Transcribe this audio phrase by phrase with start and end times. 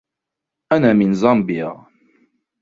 [0.71, 1.85] أنا من زامبيا.